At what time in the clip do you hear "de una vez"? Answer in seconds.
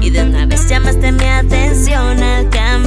0.10-0.68